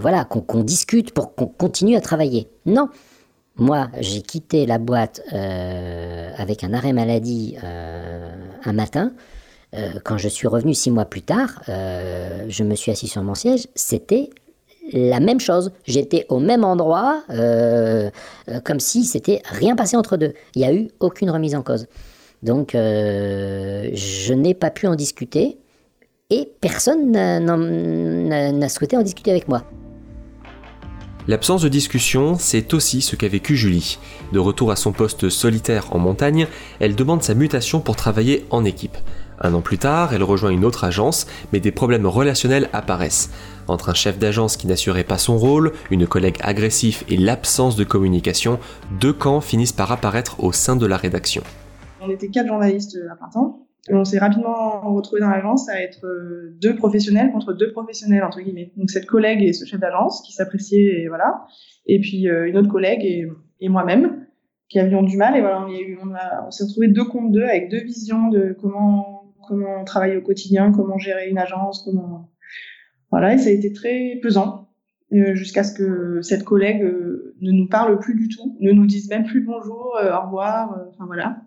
voilà, 0.00 0.24
qu'on 0.24 0.62
discute 0.62 1.12
pour 1.12 1.34
qu'on 1.34 1.46
continue 1.46 1.96
à 1.96 2.00
travailler. 2.00 2.48
Non. 2.66 2.88
Moi, 3.58 3.88
j'ai 4.00 4.20
quitté 4.20 4.66
la 4.66 4.78
boîte 4.78 5.22
avec 5.32 6.62
un 6.64 6.72
arrêt 6.72 6.92
maladie 6.92 7.56
un 7.62 8.72
matin. 8.72 9.12
quand 10.04 10.18
je 10.18 10.28
suis 10.28 10.46
revenu 10.48 10.74
six 10.74 10.90
mois 10.90 11.06
plus 11.06 11.22
tard, 11.22 11.62
je 11.66 12.62
me 12.62 12.74
suis 12.74 12.92
assis 12.92 13.08
sur 13.08 13.22
mon 13.22 13.34
siège. 13.34 13.66
C'était 13.74 14.30
la 14.92 15.20
même 15.20 15.40
chose. 15.40 15.72
J'étais 15.84 16.26
au 16.28 16.38
même 16.38 16.64
endroit, 16.64 17.22
euh, 17.30 18.10
euh, 18.48 18.60
comme 18.60 18.80
si 18.80 19.04
c'était 19.04 19.42
rien 19.44 19.76
passé 19.76 19.96
entre 19.96 20.16
deux. 20.16 20.34
Il 20.54 20.60
n'y 20.60 20.64
a 20.66 20.74
eu 20.74 20.88
aucune 21.00 21.30
remise 21.30 21.54
en 21.54 21.62
cause. 21.62 21.86
Donc, 22.42 22.74
euh, 22.74 23.90
je 23.94 24.34
n'ai 24.34 24.54
pas 24.54 24.70
pu 24.70 24.86
en 24.86 24.94
discuter 24.94 25.58
et 26.30 26.50
personne 26.60 27.12
n'a 27.12 28.68
souhaité 28.68 28.96
en 28.96 29.02
discuter 29.02 29.30
avec 29.30 29.48
moi. 29.48 29.64
L'absence 31.28 31.62
de 31.62 31.68
discussion, 31.68 32.36
c'est 32.38 32.72
aussi 32.72 33.02
ce 33.02 33.16
qu'a 33.16 33.26
vécu 33.26 33.56
Julie. 33.56 33.98
De 34.32 34.38
retour 34.38 34.70
à 34.70 34.76
son 34.76 34.92
poste 34.92 35.28
solitaire 35.28 35.88
en 35.90 35.98
montagne, 35.98 36.46
elle 36.78 36.94
demande 36.94 37.24
sa 37.24 37.34
mutation 37.34 37.80
pour 37.80 37.96
travailler 37.96 38.44
en 38.50 38.64
équipe. 38.64 38.96
Un 39.40 39.54
an 39.54 39.60
plus 39.60 39.78
tard, 39.78 40.14
elle 40.14 40.22
rejoint 40.22 40.50
une 40.50 40.64
autre 40.64 40.84
agence, 40.84 41.26
mais 41.52 41.60
des 41.60 41.72
problèmes 41.72 42.06
relationnels 42.06 42.68
apparaissent. 42.72 43.30
Entre 43.68 43.90
un 43.90 43.94
chef 43.94 44.18
d'agence 44.18 44.56
qui 44.56 44.66
n'assurait 44.66 45.04
pas 45.04 45.18
son 45.18 45.36
rôle, 45.36 45.72
une 45.90 46.06
collègue 46.06 46.38
agressif 46.40 47.04
et 47.08 47.16
l'absence 47.16 47.76
de 47.76 47.84
communication, 47.84 48.58
deux 49.00 49.12
camps 49.12 49.40
finissent 49.40 49.72
par 49.72 49.92
apparaître 49.92 50.42
au 50.42 50.52
sein 50.52 50.76
de 50.76 50.86
la 50.86 50.96
rédaction. 50.96 51.42
On 52.00 52.08
était 52.08 52.28
quatre 52.28 52.46
journalistes 52.46 52.98
à 53.10 53.16
plein 53.16 53.28
temps. 53.28 53.66
On 53.88 54.04
s'est 54.04 54.18
rapidement 54.18 54.80
retrouvés 54.94 55.20
dans 55.20 55.28
l'agence 55.28 55.68
à 55.68 55.80
être 55.80 56.04
euh, 56.06 56.56
deux 56.60 56.74
professionnels 56.74 57.30
contre 57.30 57.52
deux 57.52 57.70
professionnels, 57.70 58.24
entre 58.24 58.40
guillemets. 58.40 58.72
Donc 58.76 58.90
cette 58.90 59.06
collègue 59.06 59.42
et 59.42 59.52
ce 59.52 59.64
chef 59.64 59.78
d'agence 59.78 60.22
qui 60.22 60.32
s'appréciaient, 60.32 61.02
et 61.02 61.08
voilà. 61.08 61.44
Et 61.86 62.00
puis 62.00 62.28
euh, 62.28 62.48
une 62.48 62.56
autre 62.56 62.68
collègue 62.68 63.04
et, 63.04 63.28
et 63.60 63.68
moi-même 63.68 64.26
qui 64.68 64.80
avions 64.80 65.02
du 65.02 65.16
mal. 65.16 65.36
Et 65.36 65.40
voilà, 65.40 65.64
on, 65.66 66.46
on 66.46 66.50
s'est 66.50 66.64
retrouvés 66.64 66.88
deux 66.88 67.04
contre 67.04 67.30
deux 67.30 67.44
avec 67.44 67.70
deux 67.70 67.84
visions 67.84 68.28
de 68.28 68.56
comment 68.60 69.25
comment 69.46 69.84
travailler 69.84 70.16
au 70.16 70.22
quotidien, 70.22 70.72
comment 70.72 70.98
gérer 70.98 71.28
une 71.28 71.38
agence, 71.38 71.82
comment 71.84 72.30
voilà, 73.10 73.34
et 73.34 73.38
ça 73.38 73.48
a 73.48 73.52
été 73.52 73.72
très 73.72 74.18
pesant 74.22 74.68
euh, 75.12 75.34
jusqu'à 75.34 75.62
ce 75.62 75.72
que 75.72 76.20
cette 76.22 76.44
collègue 76.44 76.82
euh, 76.82 77.36
ne 77.40 77.52
nous 77.52 77.68
parle 77.68 77.98
plus 78.00 78.14
du 78.14 78.28
tout, 78.28 78.56
ne 78.60 78.72
nous 78.72 78.86
dise 78.86 79.08
même 79.08 79.24
plus 79.24 79.40
bonjour, 79.40 79.96
euh, 79.96 80.12
au 80.12 80.26
revoir, 80.26 80.76
enfin 80.88 81.06
voilà. 81.06 81.42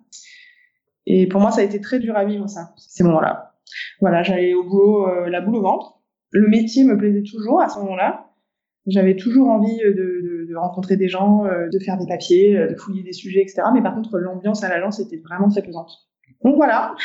Et 1.06 1.28
pour 1.28 1.42
moi, 1.42 1.52
ça 1.52 1.62
a 1.62 1.64
été 1.64 1.82
très 1.82 2.00
dur 2.00 2.16
à 2.16 2.24
vivre 2.24 2.48
ça, 2.48 2.74
ces 2.78 3.04
moments-là. 3.04 3.56
Voilà, 4.00 4.24
j'allais 4.24 4.54
au 4.54 4.64
boulot, 4.64 5.28
la 5.28 5.42
boule 5.42 5.58
au 5.58 5.62
ventre. 5.62 6.00
le 6.32 6.48
métier 6.48 6.84
me 6.84 6.98
plaisait 6.98 7.24
toujours 7.24 7.62
à 7.62 7.70
ce 7.70 7.80
moment-là. 7.80 8.32
J'avais 8.88 9.16
toujours 9.16 9.50
envie 9.50 9.78
de, 9.78 10.48
de, 10.48 10.56
rencontrer 10.56 10.96
des 10.96 11.08
gens, 11.08 11.44
de 11.44 11.80
faire 11.80 11.98
des 11.98 12.08
papiers, 12.08 12.68
de 12.68 12.76
fouiller 12.76 13.04
des 13.04 13.14
sujets, 13.14 13.42
etc. 13.42 13.64
Mais 13.74 13.82
par 13.82 13.94
contre, 13.94 14.18
l'ambiance 14.18 14.64
à 14.64 14.70
l'agence 14.70 15.00
était 15.00 15.18
vraiment 15.18 15.50
très 15.50 15.62
pesante. 15.62 16.10
Donc 16.44 16.56
voilà, 16.56 16.96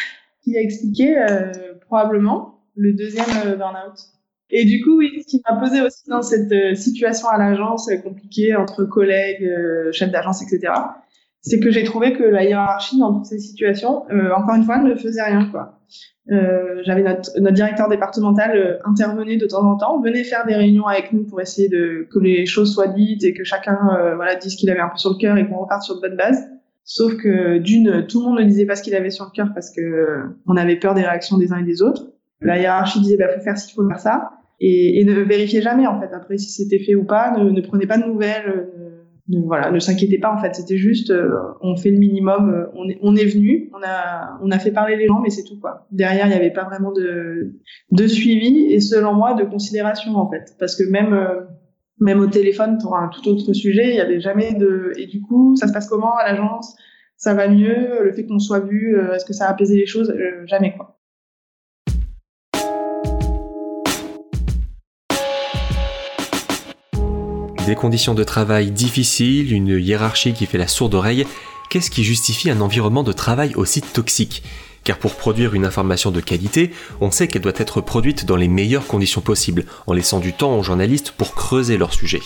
qui 0.45 0.57
a 0.57 0.61
expliqué 0.61 1.19
euh, 1.19 1.53
probablement 1.87 2.61
le 2.77 2.93
deuxième 2.93 3.25
euh, 3.47 3.57
burn-out. 3.57 3.99
Et 4.51 4.65
du 4.65 4.83
coup, 4.83 4.99
oui, 4.99 5.23
ce 5.23 5.27
qui 5.27 5.43
m'a 5.49 5.59
posé 5.59 5.81
aussi 5.81 6.09
dans 6.09 6.23
cette 6.23 6.77
situation 6.77 7.29
à 7.29 7.39
l'agence 7.39 7.91
compliquée 8.05 8.55
entre 8.55 8.85
collègues, 8.85 9.51
chefs 9.91 10.13
d'agence, 10.13 10.43
etc., 10.43 10.71
c'est 11.45 11.61
que 11.61 11.71
j'ai 11.71 11.85
trouvé 11.85 12.15
que 12.15 12.23
la 12.23 12.43
hiérarchie 12.45 12.99
dans 12.99 13.13
toutes 13.13 13.27
ces 13.27 13.39
situations, 13.39 14.05
euh, 14.11 14.31
encore 14.35 14.55
une 14.55 14.65
fois, 14.65 14.79
ne 14.79 14.95
faisait 14.95 15.23
rien. 15.23 15.47
quoi. 15.51 15.79
Euh, 16.33 16.81
J'avais 16.85 17.03
notre, 17.03 17.39
notre 17.39 17.55
directeur 17.55 17.89
départemental 17.91 18.57
euh, 18.57 18.79
intervenait 18.87 19.37
de 19.37 19.47
temps 19.47 19.63
en 19.63 19.77
temps, 19.77 20.01
venait 20.01 20.25
faire 20.25 20.47
des 20.47 20.55
réunions 20.55 20.87
avec 20.87 21.13
nous 21.13 21.25
pour 21.25 21.43
essayer 21.43 21.69
de 21.69 22.09
que 22.11 22.19
les 22.19 22.47
choses 22.47 22.73
soient 22.73 22.87
dites 22.89 23.25
et 23.25 23.35
que 23.35 23.45
chacun 23.45 23.77
euh, 23.95 24.17
voilà 24.17 24.37
dise 24.37 24.53
ce 24.53 24.57
qu'il 24.57 24.71
avait 24.71 24.81
un 24.81 24.89
peu 24.89 24.97
sur 24.97 25.11
le 25.11 25.19
cœur 25.19 25.37
et 25.37 25.47
qu'on 25.47 25.59
reparte 25.59 25.83
sur 25.83 25.97
de 25.97 26.01
bonnes 26.01 26.17
bases. 26.17 26.43
Sauf 26.85 27.17
que 27.17 27.59
d'une, 27.59 28.07
tout 28.07 28.21
le 28.21 28.27
monde 28.29 28.39
ne 28.41 28.45
disait 28.45 28.67
pas 28.67 28.77
ce 28.77 28.83
qu'il 28.83 28.95
avait 28.95 29.11
sur 29.11 29.25
le 29.25 29.31
cœur 29.31 29.49
parce 29.55 29.71
que 29.75 29.81
euh, 29.81 30.23
on 30.47 30.57
avait 30.57 30.77
peur 30.77 30.95
des 30.95 31.03
réactions 31.03 31.39
des 31.39 31.53
uns 31.53 31.59
et 31.59 31.65
des 31.65 31.83
autres. 31.83 32.13
La 32.41 32.59
hiérarchie 32.59 33.01
disait 33.01 33.17
bah 33.17 33.29
faut 33.35 33.41
faire 33.41 33.57
ci, 33.57 33.73
faut 33.73 33.89
faire 33.89 34.01
ça, 34.01 34.33
et, 34.61 35.03
ne 35.05 35.15
vérifiait 35.23 35.63
jamais 35.63 35.87
en 35.87 35.99
fait 35.99 36.13
après 36.13 36.37
si 36.37 36.51
c'était 36.51 36.79
fait 36.79 36.95
ou 36.95 37.05
pas, 37.05 37.37
ne, 37.39 37.51
ne 37.51 37.61
prenait 37.63 37.87
pas 37.87 37.97
de 37.97 38.05
nouvelles 38.05 38.69
ne, 39.29 39.41
voilà, 39.41 39.71
ne 39.71 39.79
s'inquiétez 39.79 40.19
pas 40.19 40.33
en 40.33 40.39
fait, 40.39 40.55
c'était 40.55 40.77
juste 40.77 41.11
euh, 41.11 41.31
on 41.63 41.77
fait 41.77 41.91
le 41.91 41.99
minimum, 41.99 42.51
euh, 42.51 42.67
on 42.75 42.89
est 42.89 42.99
on 43.01 43.17
est 43.17 43.25
venu, 43.25 43.71
on 43.73 43.83
a 43.83 44.39
on 44.43 44.51
a 44.51 44.59
fait 44.59 44.71
parler 44.71 44.97
les 44.97 45.07
gens 45.07 45.21
mais 45.23 45.31
c'est 45.31 45.45
tout 45.45 45.59
quoi. 45.59 45.87
Derrière, 45.91 46.27
il 46.27 46.31
n'y 46.31 46.35
avait 46.35 46.53
pas 46.53 46.65
vraiment 46.65 46.93
de 46.93 47.55
de 47.91 48.07
suivi 48.07 48.67
et 48.73 48.81
selon 48.81 49.15
moi 49.15 49.35
de 49.35 49.45
considération 49.45 50.17
en 50.17 50.31
fait 50.31 50.55
parce 50.59 50.77
que 50.77 50.89
même 50.91 51.15
euh, 51.15 51.41
même 52.01 52.21
au 52.21 52.27
téléphone 52.27 52.79
pour 52.83 52.97
un 52.97 53.09
tout 53.09 53.29
autre 53.29 53.53
sujet, 53.53 53.91
il 53.91 53.95
y 53.97 54.01
avait 54.01 54.21
jamais 54.21 54.55
de 54.55 54.93
et 54.97 55.07
du 55.07 55.21
coup, 55.21 55.55
ça 55.57 55.69
se 55.69 55.73
passe 55.73 55.89
comment 55.89 56.17
à 56.17 56.25
l'agence? 56.25 56.75
Ça 57.17 57.35
va 57.35 57.49
mieux, 57.49 58.03
le 58.03 58.13
fait 58.13 58.27
qu'on 58.27 58.39
soit 58.39 58.61
vu, 58.61 58.97
est-ce 59.15 59.25
que 59.25 59.33
ça 59.33 59.47
a 59.47 59.51
apaisé 59.51 59.77
les 59.77 59.87
choses? 59.87 60.13
Jamais 60.47 60.75
quoi. 60.77 60.99
Des 67.67 67.77
conditions 67.77 68.13
de 68.13 68.25
travail 68.25 68.71
difficiles, 68.73 69.53
une 69.53 69.79
hiérarchie 69.81 70.35
qui 70.35 70.45
fait 70.45 70.59
la 70.59 70.69
sourde 70.69 70.95
oreille, 70.95 71.25
qu'est-ce 71.71 71.91
qui 71.91 72.05
justifie 72.05 72.51
un 72.51 72.61
environnement 72.61 73.03
de 73.03 73.13
travail 73.13 73.55
aussi 73.55 73.81
toxique? 73.81 74.43
Car 74.85 74.99
pour 74.99 75.17
produire 75.17 75.55
une 75.55 75.65
information 75.65 76.11
de 76.11 76.21
qualité, 76.21 76.71
on 77.01 77.11
sait 77.11 77.27
qu'elle 77.27 77.43
doit 77.43 77.53
être 77.57 77.81
produite 77.81 78.27
dans 78.27 78.37
les 78.37 78.49
meilleures 78.49 78.87
conditions 78.87 79.21
possibles, 79.21 79.65
en 79.87 79.93
laissant 79.93 80.21
du 80.21 80.33
temps 80.33 80.57
aux 80.59 80.63
journalistes 80.63 81.11
pour 81.11 81.35
creuser 81.35 81.77
leur 81.77 81.93
sujet. 81.93 82.21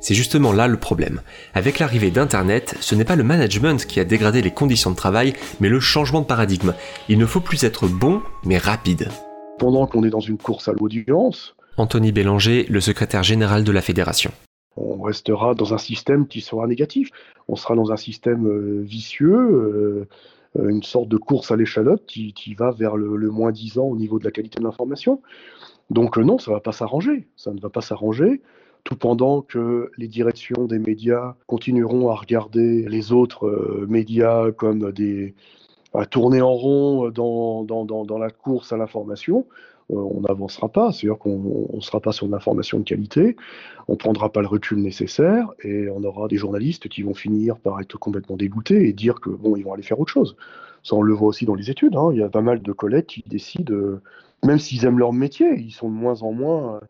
C'est 0.00 0.14
justement 0.14 0.52
là 0.52 0.68
le 0.68 0.78
problème. 0.78 1.22
Avec 1.54 1.80
l'arrivée 1.80 2.10
d'Internet, 2.10 2.76
ce 2.80 2.94
n'est 2.94 3.04
pas 3.04 3.16
le 3.16 3.24
management 3.24 3.84
qui 3.84 3.98
a 3.98 4.04
dégradé 4.04 4.42
les 4.42 4.52
conditions 4.52 4.90
de 4.90 4.96
travail, 4.96 5.32
mais 5.60 5.68
le 5.68 5.80
changement 5.80 6.20
de 6.20 6.26
paradigme. 6.26 6.74
Il 7.08 7.18
ne 7.18 7.26
faut 7.26 7.40
plus 7.40 7.64
être 7.64 7.88
bon, 7.88 8.22
mais 8.44 8.58
rapide. 8.58 9.08
Pendant 9.58 9.86
qu'on 9.86 10.04
est 10.04 10.10
dans 10.10 10.20
une 10.20 10.38
course 10.38 10.68
à 10.68 10.72
l'audience, 10.72 11.56
Anthony 11.78 12.12
Bélanger, 12.12 12.66
le 12.68 12.80
secrétaire 12.80 13.22
général 13.22 13.64
de 13.64 13.72
la 13.72 13.82
fédération. 13.82 14.32
On 14.76 15.02
restera 15.02 15.54
dans 15.54 15.74
un 15.74 15.78
système 15.78 16.26
qui 16.26 16.40
sera 16.40 16.66
négatif. 16.66 17.10
On 17.48 17.56
sera 17.56 17.74
dans 17.74 17.92
un 17.92 17.96
système 17.96 18.46
euh, 18.46 18.82
vicieux, 18.82 19.32
euh, 19.32 20.08
une 20.56 20.82
sorte 20.82 21.08
de 21.08 21.16
course 21.16 21.50
à 21.50 21.56
l'échalote 21.56 22.04
qui, 22.06 22.54
va 22.54 22.70
vers 22.70 22.96
le, 22.96 23.30
moins 23.30 23.52
10 23.52 23.78
ans 23.78 23.84
au 23.84 23.96
niveau 23.96 24.18
de 24.18 24.24
la 24.24 24.30
qualité 24.30 24.58
de 24.58 24.64
l'information. 24.64 25.20
Donc 25.90 26.18
euh, 26.18 26.22
non, 26.22 26.38
ça 26.38 26.50
ne 26.50 26.56
va 26.56 26.60
pas 26.60 26.72
s'arranger. 26.72 27.28
Ça 27.36 27.52
ne 27.52 27.60
va 27.60 27.70
pas 27.70 27.80
s'arranger 27.80 28.42
tout 28.84 28.96
pendant 28.96 29.42
que 29.42 29.90
les 29.98 30.08
directions 30.08 30.64
des 30.64 30.78
médias 30.78 31.34
continueront 31.46 32.10
à 32.10 32.14
regarder 32.14 32.88
les 32.88 33.12
autres 33.12 33.84
médias 33.88 34.50
comme 34.52 34.92
des 34.92 35.34
à 35.94 36.06
tourner 36.06 36.40
en 36.40 36.52
rond 36.52 37.10
dans, 37.10 37.64
dans, 37.64 37.84
dans 37.84 38.18
la 38.18 38.30
course 38.30 38.72
à 38.72 38.76
l'information. 38.76 39.46
Euh, 39.90 39.96
on 39.96 40.20
n'avancera 40.20 40.68
pas. 40.68 40.92
C'est-à-dire 40.92 41.18
qu'on 41.18 41.68
ne 41.72 41.80
sera 41.80 42.00
pas 42.00 42.12
sur 42.12 42.26
une 42.26 42.34
information 42.34 42.78
de 42.78 42.84
qualité, 42.84 43.36
on 43.88 43.92
ne 43.92 43.98
prendra 43.98 44.30
pas 44.30 44.40
le 44.40 44.46
recul 44.46 44.78
nécessaire 44.78 45.48
et 45.62 45.88
on 45.88 46.02
aura 46.04 46.28
des 46.28 46.36
journalistes 46.36 46.88
qui 46.88 47.02
vont 47.02 47.14
finir 47.14 47.58
par 47.58 47.80
être 47.80 47.98
complètement 47.98 48.36
dégoûtés 48.36 48.88
et 48.88 48.92
dire 48.92 49.20
que 49.20 49.30
bon, 49.30 49.56
ils 49.56 49.64
vont 49.64 49.72
aller 49.72 49.82
faire 49.82 50.00
autre 50.00 50.12
chose. 50.12 50.36
Ça, 50.82 50.94
on 50.94 51.02
le 51.02 51.14
voit 51.14 51.28
aussi 51.28 51.44
dans 51.44 51.54
les 51.54 51.70
études. 51.70 51.96
Hein. 51.96 52.10
Il 52.12 52.18
y 52.18 52.22
a 52.22 52.28
pas 52.28 52.42
mal 52.42 52.62
de 52.62 52.72
collègues 52.72 53.06
qui 53.06 53.24
décident, 53.26 53.72
euh, 53.74 54.00
même 54.44 54.58
s'ils 54.58 54.84
aiment 54.84 54.98
leur 54.98 55.12
métier, 55.12 55.58
ils 55.58 55.72
sont 55.72 55.88
de 55.88 55.94
moins 55.94 56.22
en 56.22 56.32
moins 56.32 56.80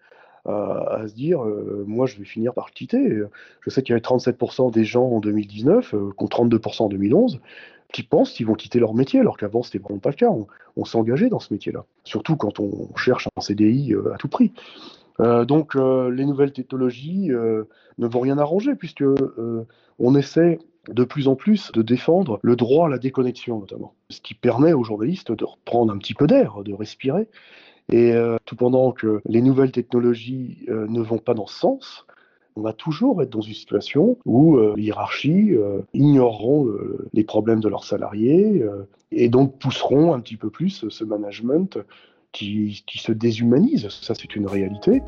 euh, 0.48 1.02
à, 1.02 1.06
se 1.06 1.14
dire 1.14 1.40
moi 1.86 2.06
je 2.06 2.16
vais 2.16 2.24
finir 2.24 2.54
par 2.54 2.66
le 2.66 2.72
quitter. 2.72 3.20
Je 3.60 3.70
sais 3.70 3.82
qu'il 3.82 3.92
y 3.92 3.94
avait 3.94 4.02
37% 4.02 4.72
des 4.72 4.84
gens 4.84 5.06
en 5.06 5.20
2019 5.20 5.94
contre 6.16 6.42
32% 6.44 6.82
en 6.82 6.88
2011 6.88 7.40
qui 7.92 8.02
pensent 8.02 8.32
qu'ils 8.32 8.46
vont 8.46 8.54
quitter 8.54 8.78
leur 8.78 8.94
métier, 8.94 9.20
alors 9.20 9.36
qu'avant, 9.36 9.62
c'était 9.62 9.78
vraiment 9.78 9.98
pas 9.98 10.10
le 10.10 10.16
cas. 10.16 10.30
On, 10.76 10.84
s'engageait 10.84 11.28
dans 11.28 11.40
ce 11.40 11.52
métier-là, 11.52 11.84
surtout 12.04 12.36
quand 12.36 12.60
on 12.60 12.94
cherche 12.96 13.28
un 13.36 13.40
CDI 13.40 13.94
euh, 13.94 14.14
à 14.14 14.16
tout 14.16 14.28
prix. 14.28 14.52
Euh, 15.20 15.44
donc, 15.44 15.74
euh, 15.74 16.08
les 16.10 16.24
nouvelles 16.24 16.52
technologies 16.52 17.28
ne 17.30 18.06
vont 18.06 18.20
rien 18.20 18.38
arranger, 18.38 18.74
puisque 18.74 19.04
on 19.98 20.14
essaie 20.14 20.58
de 20.88 21.04
plus 21.04 21.28
en 21.28 21.34
plus 21.34 21.72
de 21.72 21.82
défendre 21.82 22.38
le 22.42 22.56
droit 22.56 22.86
à 22.86 22.88
la 22.88 22.98
déconnexion, 22.98 23.58
notamment. 23.58 23.94
Ce 24.10 24.20
qui 24.20 24.34
permet 24.34 24.72
aux 24.72 24.84
journalistes 24.84 25.32
de 25.32 25.44
reprendre 25.44 25.92
un 25.92 25.98
petit 25.98 26.14
peu 26.14 26.26
d'air, 26.26 26.62
de 26.62 26.72
respirer. 26.72 27.28
Et 27.90 28.12
tout 28.44 28.56
pendant 28.56 28.92
que 28.92 29.22
les 29.26 29.40
nouvelles 29.40 29.72
technologies 29.72 30.66
ne 30.68 31.00
vont 31.00 31.18
pas 31.18 31.34
dans 31.34 31.46
ce 31.46 31.58
sens, 31.58 32.06
on 32.58 32.62
va 32.62 32.72
toujours 32.72 33.22
être 33.22 33.30
dans 33.30 33.40
une 33.40 33.54
situation 33.54 34.18
où 34.24 34.56
euh, 34.56 34.74
les 34.76 34.82
hiérarchies 34.82 35.52
euh, 35.52 35.80
ignoreront 35.94 36.66
euh, 36.66 37.08
les 37.12 37.22
problèmes 37.22 37.60
de 37.60 37.68
leurs 37.68 37.84
salariés 37.84 38.64
et 39.12 39.28
donc 39.28 39.58
pousseront 39.60 40.12
un 40.12 40.18
petit 40.18 40.36
peu 40.36 40.50
plus 40.50 40.88
ce 40.88 41.04
management 41.04 41.78
qui, 42.32 42.82
qui 42.86 42.98
se 42.98 43.12
déshumanise. 43.12 43.88
Ça, 43.90 44.14
c'est 44.16 44.34
une 44.34 44.48
réalité. 44.48 45.02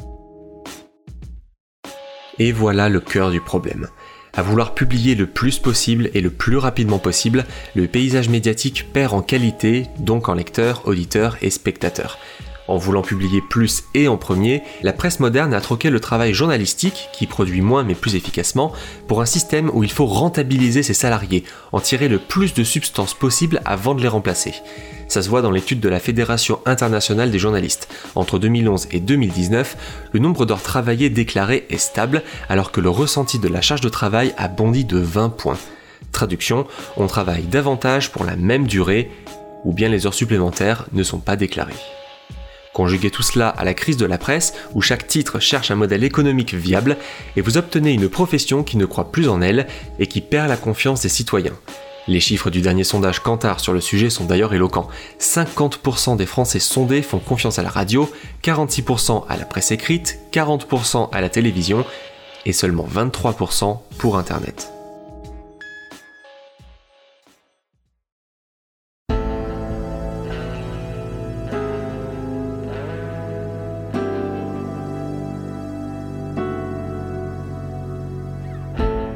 Et 2.38 2.52
voilà 2.52 2.88
le 2.88 3.00
cœur 3.00 3.32
du 3.32 3.40
problème. 3.40 3.88
À 4.32 4.42
vouloir 4.42 4.72
publier 4.72 5.16
le 5.16 5.26
plus 5.26 5.58
possible 5.58 6.08
et 6.14 6.20
le 6.20 6.30
plus 6.30 6.56
rapidement 6.56 7.00
possible, 7.00 7.44
le 7.74 7.88
paysage 7.88 8.28
médiatique 8.28 8.86
perd 8.92 9.12
en 9.12 9.22
qualité, 9.22 9.86
donc 9.98 10.28
en 10.28 10.34
lecteurs, 10.34 10.86
auditeurs 10.86 11.36
et 11.42 11.50
spectateurs. 11.50 12.16
En 12.70 12.76
voulant 12.76 13.02
publier 13.02 13.40
plus 13.40 13.82
et 13.94 14.06
en 14.06 14.16
premier, 14.16 14.62
la 14.82 14.92
presse 14.92 15.18
moderne 15.18 15.54
a 15.54 15.60
troqué 15.60 15.90
le 15.90 15.98
travail 15.98 16.32
journalistique, 16.32 17.08
qui 17.12 17.26
produit 17.26 17.62
moins 17.62 17.82
mais 17.82 17.96
plus 17.96 18.14
efficacement, 18.14 18.70
pour 19.08 19.20
un 19.20 19.26
système 19.26 19.72
où 19.74 19.82
il 19.82 19.90
faut 19.90 20.06
rentabiliser 20.06 20.84
ses 20.84 20.94
salariés, 20.94 21.42
en 21.72 21.80
tirer 21.80 22.06
le 22.06 22.20
plus 22.20 22.54
de 22.54 22.62
substances 22.62 23.12
possible 23.12 23.60
avant 23.64 23.96
de 23.96 24.02
les 24.02 24.06
remplacer. 24.06 24.54
Ça 25.08 25.20
se 25.20 25.28
voit 25.28 25.42
dans 25.42 25.50
l'étude 25.50 25.80
de 25.80 25.88
la 25.88 25.98
Fédération 25.98 26.60
internationale 26.64 27.32
des 27.32 27.40
journalistes. 27.40 27.88
Entre 28.14 28.38
2011 28.38 28.86
et 28.92 29.00
2019, 29.00 30.10
le 30.12 30.20
nombre 30.20 30.46
d'heures 30.46 30.62
travaillées 30.62 31.10
déclarées 31.10 31.66
est 31.70 31.76
stable, 31.76 32.22
alors 32.48 32.70
que 32.70 32.80
le 32.80 32.88
ressenti 32.88 33.40
de 33.40 33.48
la 33.48 33.62
charge 33.62 33.80
de 33.80 33.88
travail 33.88 34.32
a 34.38 34.46
bondi 34.46 34.84
de 34.84 34.98
20 34.98 35.30
points. 35.30 35.58
Traduction, 36.12 36.68
on 36.96 37.08
travaille 37.08 37.42
davantage 37.42 38.12
pour 38.12 38.24
la 38.24 38.36
même 38.36 38.68
durée, 38.68 39.10
ou 39.64 39.72
bien 39.72 39.88
les 39.88 40.06
heures 40.06 40.14
supplémentaires 40.14 40.86
ne 40.92 41.02
sont 41.02 41.18
pas 41.18 41.34
déclarées. 41.34 41.74
Conjuguez 42.72 43.10
tout 43.10 43.22
cela 43.22 43.48
à 43.48 43.64
la 43.64 43.74
crise 43.74 43.96
de 43.96 44.06
la 44.06 44.18
presse, 44.18 44.54
où 44.74 44.80
chaque 44.80 45.06
titre 45.06 45.40
cherche 45.40 45.70
un 45.70 45.76
modèle 45.76 46.04
économique 46.04 46.54
viable, 46.54 46.96
et 47.36 47.40
vous 47.40 47.58
obtenez 47.58 47.92
une 47.92 48.08
profession 48.08 48.62
qui 48.62 48.76
ne 48.76 48.86
croit 48.86 49.10
plus 49.10 49.28
en 49.28 49.42
elle 49.42 49.66
et 49.98 50.06
qui 50.06 50.20
perd 50.20 50.48
la 50.48 50.56
confiance 50.56 51.02
des 51.02 51.08
citoyens. 51.08 51.56
Les 52.08 52.20
chiffres 52.20 52.50
du 52.50 52.60
dernier 52.60 52.84
sondage 52.84 53.20
Kantar 53.20 53.60
sur 53.60 53.72
le 53.72 53.80
sujet 53.80 54.10
sont 54.10 54.24
d'ailleurs 54.24 54.54
éloquents. 54.54 54.88
50% 55.20 56.16
des 56.16 56.26
Français 56.26 56.58
sondés 56.58 57.02
font 57.02 57.18
confiance 57.18 57.58
à 57.58 57.62
la 57.62 57.68
radio, 57.68 58.10
46% 58.42 59.26
à 59.28 59.36
la 59.36 59.44
presse 59.44 59.70
écrite, 59.70 60.18
40% 60.32 61.10
à 61.12 61.20
la 61.20 61.28
télévision 61.28 61.84
et 62.46 62.52
seulement 62.52 62.88
23% 62.92 63.78
pour 63.98 64.16
Internet. 64.16 64.79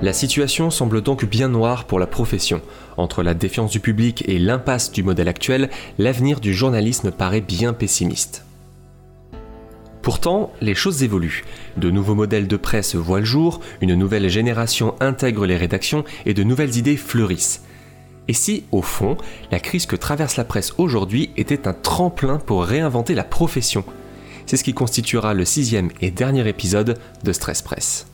La 0.05 0.13
situation 0.13 0.69
semble 0.69 1.01
donc 1.01 1.25
bien 1.25 1.49
noire 1.49 1.87
pour 1.87 1.99
la 1.99 2.07
profession. 2.07 2.61
Entre 2.99 3.23
la 3.23 3.33
défiance 3.33 3.71
du 3.71 3.81
public 3.81 4.23
et 4.29 4.39
l'impasse 4.39 4.93
du 4.93 5.03
modèle 5.03 5.29
actuel, 5.29 5.71
l'avenir 5.97 6.41
du 6.41 6.53
journalisme 6.53 7.11
paraît 7.11 7.41
bien 7.41 7.73
pessimiste. 7.73 8.45
Pourtant, 10.03 10.53
les 10.61 10.75
choses 10.75 11.03
évoluent. 11.03 11.47
De 11.79 11.91
nouveaux 11.91 12.15
modèles 12.15 12.49
de 12.49 12.57
presse 12.59 12.95
voient 12.95 13.21
le 13.21 13.25
jour, 13.25 13.61
une 13.81 13.95
nouvelle 13.95 14.29
génération 14.29 14.95
intègre 15.01 15.47
les 15.47 15.57
rédactions 15.57 16.05
et 16.27 16.35
de 16.35 16.43
nouvelles 16.43 16.77
idées 16.77 16.99
fleurissent. 16.99 17.63
Et 18.29 18.35
si, 18.35 18.65
au 18.73 18.83
fond, 18.83 19.17
la 19.51 19.59
crise 19.59 19.87
que 19.87 19.97
traverse 19.97 20.37
la 20.37 20.45
presse 20.45 20.75
aujourd'hui 20.77 21.31
était 21.39 21.67
un 21.67 21.73
tremplin 21.73 22.37
pour 22.37 22.65
réinventer 22.65 23.15
la 23.15 23.25
profession? 23.25 23.87
C'est 24.45 24.59
ce 24.59 24.65
qui 24.65 24.75
constituera 24.75 25.33
le 25.33 25.47
sixième 25.47 25.89
et 26.03 26.11
dernier 26.11 26.47
épisode 26.47 26.99
de 27.23 27.33
Stress 27.33 27.63
Press. 27.63 28.07